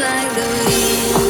[0.00, 0.46] like the
[1.18, 1.27] wind.